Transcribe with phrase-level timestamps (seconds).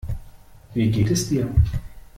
[0.73, 1.47] Wie geht es dir?